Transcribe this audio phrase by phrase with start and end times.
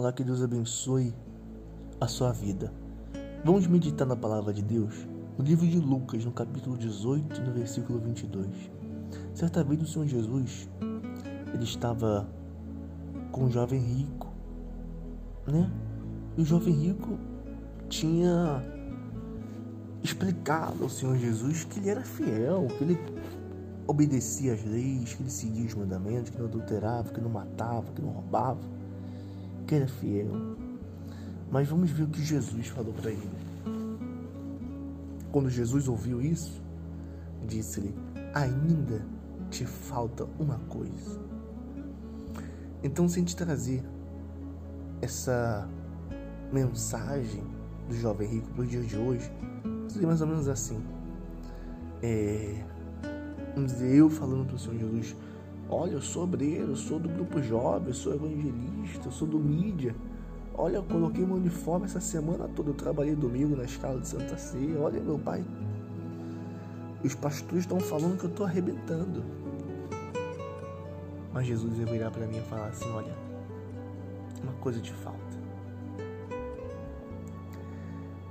[0.00, 1.12] Olá, que Deus abençoe
[2.00, 2.72] a sua vida.
[3.44, 7.98] Vamos meditar na palavra de Deus no livro de Lucas, no capítulo 18, no versículo
[7.98, 8.48] 22.
[9.34, 10.70] Certa vez o Senhor Jesus,
[11.52, 12.26] ele estava
[13.30, 14.32] com um jovem rico,
[15.46, 15.70] né?
[16.34, 17.18] E o jovem rico
[17.90, 18.64] tinha
[20.02, 22.98] explicado ao Senhor Jesus que ele era fiel, que ele
[23.86, 28.00] obedecia às leis, que ele seguia os mandamentos, que não adulterava, que não matava, que
[28.00, 28.79] não roubava,
[29.70, 30.26] que era fiel.
[31.48, 33.30] Mas vamos ver o que Jesus falou para ele.
[35.30, 36.60] Quando Jesus ouviu isso,
[37.46, 37.94] disse-lhe:
[38.34, 39.06] Ainda
[39.48, 41.20] te falta uma coisa.
[42.82, 43.84] Então, sem te trazer
[45.00, 45.68] essa
[46.52, 47.44] mensagem
[47.88, 49.30] do jovem rico para o dia de hoje,
[49.88, 50.82] seria mais ou menos assim.
[52.02, 52.64] É,
[53.54, 55.14] vamos dizer, eu falando para o Senhor Jesus:
[55.72, 59.94] Olha, eu sou obreiro, sou do grupo jovem, sou evangelista, sou do mídia.
[60.52, 64.36] Olha, eu coloquei meu uniforme essa semana toda, eu trabalhei domingo na escala de Santa
[64.36, 64.80] Ceia.
[64.80, 65.44] Olha, meu pai,
[67.04, 69.22] os pastores estão falando que eu estou arrebentando.
[71.32, 73.14] Mas Jesus ia virar para mim e falar assim: Olha,
[74.42, 75.38] uma coisa te falta.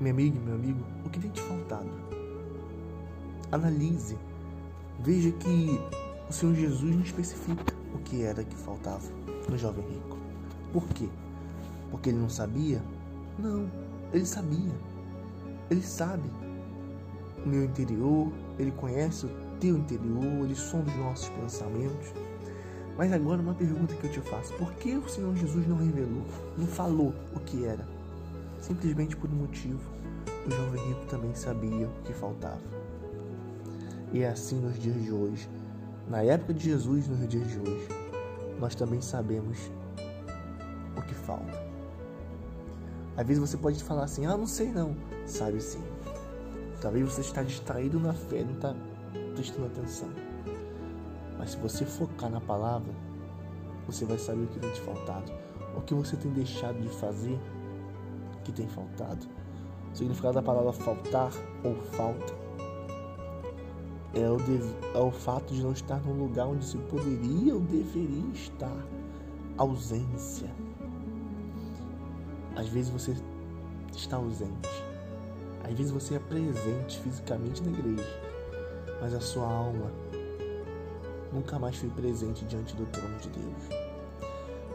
[0.00, 1.90] Minha amiga, meu amigo, o que tem te faltado?
[3.52, 4.16] Analise.
[5.00, 5.78] Veja que
[6.28, 9.06] o Senhor Jesus não especifica o que era que faltava
[9.48, 10.16] no jovem rico.
[10.72, 11.08] Por quê?
[11.90, 12.82] Porque ele não sabia?
[13.38, 13.70] Não,
[14.12, 14.72] ele sabia.
[15.70, 16.28] Ele sabe
[17.44, 22.12] o meu interior, ele conhece o teu interior, ele sonda os nossos pensamentos.
[22.96, 26.24] Mas agora uma pergunta que eu te faço: por que o Senhor Jesus não revelou,
[26.56, 27.86] não falou o que era?
[28.60, 29.96] Simplesmente por um motivo.
[30.46, 32.60] O jovem rico também sabia o que faltava.
[34.12, 35.48] E é assim nos dias de hoje.
[36.08, 37.88] Na época de Jesus, nos dias de hoje,
[38.60, 39.58] nós também sabemos
[40.96, 41.66] o que falta.
[43.16, 44.96] Às vezes você pode falar assim: ah, não sei não.
[45.26, 45.82] Sabe sim.
[46.80, 48.72] Talvez você está distraído na fé, não está
[49.34, 50.08] prestando atenção.
[51.36, 52.92] Mas se você focar na palavra,
[53.84, 55.32] você vai saber o que tem te faltado.
[55.76, 57.38] O que você tem deixado de fazer
[58.44, 59.26] que tem faltado.
[59.92, 61.32] O significado da palavra faltar
[61.64, 62.45] ou falta
[64.14, 64.60] é o, de,
[64.94, 68.76] é o fato de não estar no lugar onde se poderia ou deveria estar.
[69.58, 70.50] Ausência.
[72.54, 73.16] Às vezes você
[73.94, 74.68] está ausente.
[75.64, 78.20] Às vezes você é presente fisicamente na igreja,
[79.00, 79.90] mas a sua alma
[81.32, 83.86] nunca mais foi presente diante do trono de Deus.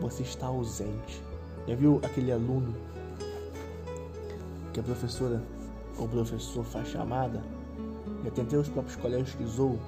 [0.00, 1.22] Você está ausente.
[1.66, 2.74] Já viu aquele aluno
[4.72, 5.42] que a professora
[5.98, 7.57] ou professor faz chamada?
[8.24, 9.78] Já até os próprios colégios que zoam,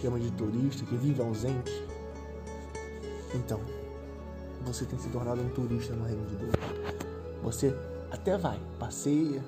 [0.00, 1.72] chama de turista, que vive ausente.
[3.34, 3.60] Então,
[4.64, 6.52] você tem se tornado um turista no reino de Deus.
[7.42, 7.74] Você
[8.10, 9.42] até vai, passeia,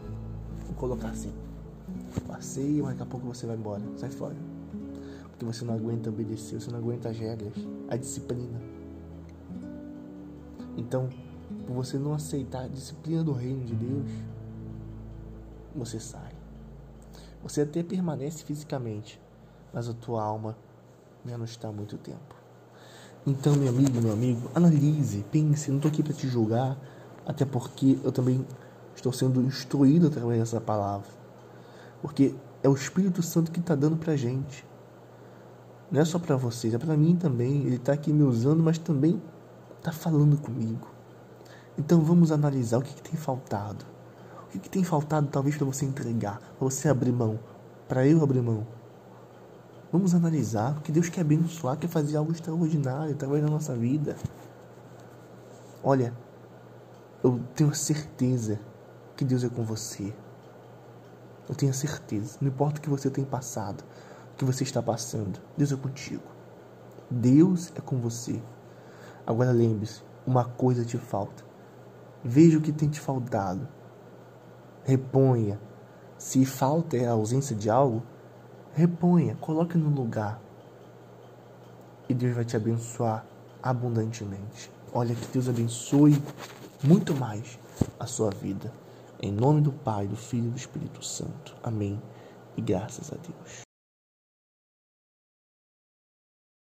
[0.67, 1.33] vou colocar assim,
[2.27, 4.37] passeia, mas daqui a pouco você vai embora, sai fora.
[5.31, 7.55] Porque você não aguenta obedecer, você não aguenta as regras,
[7.89, 8.61] a disciplina.
[10.77, 11.09] Então,
[11.67, 14.11] por você não aceitar a disciplina do reino de Deus,
[15.75, 16.30] você sai.
[17.43, 19.21] Você até permanece fisicamente,
[19.73, 20.57] mas a tua alma
[21.25, 22.35] já não está há muito tempo.
[23.27, 25.71] Então, meu amigo, meu amigo, analise, pense.
[25.71, 26.79] Não estou aqui para te julgar,
[27.27, 28.47] até porque eu também
[28.95, 31.09] estou sendo instruído através dessa palavra.
[32.01, 34.67] Porque é o Espírito Santo que está dando para gente.
[35.91, 37.65] Não é só para vocês, é para mim também.
[37.65, 39.21] Ele está aqui me usando, mas também
[39.79, 40.89] está falando comigo.
[41.77, 43.85] Então vamos analisar o que, que tem faltado.
[44.51, 47.39] O que, que tem faltado talvez para você entregar, para você abrir mão,
[47.89, 48.67] para eu abrir mão.
[49.93, 54.17] Vamos analisar, porque Deus quer abençoar, quer fazer algo extraordinário através da nossa vida.
[55.85, 56.13] Olha,
[57.23, 58.59] eu tenho certeza
[59.17, 60.13] que Deus é com você.
[61.49, 62.37] Eu tenho certeza.
[62.41, 63.85] Não importa o que você tem passado,
[64.33, 66.25] o que você está passando, Deus é contigo.
[67.09, 68.43] Deus é com você.
[69.25, 71.45] Agora lembre-se, uma coisa te falta.
[72.25, 73.69] Veja o que tem te faltado.
[74.91, 75.57] Reponha.
[76.19, 78.03] Se falta é a ausência de algo,
[78.75, 80.43] reponha, coloque no lugar.
[82.09, 83.25] E Deus vai te abençoar
[83.63, 84.69] abundantemente.
[84.93, 86.21] Olha que Deus abençoe
[86.83, 87.57] muito mais
[88.01, 88.73] a sua vida.
[89.23, 91.55] Em nome do Pai, do Filho e do Espírito Santo.
[91.63, 92.03] Amém.
[92.57, 93.70] E graças a Deus.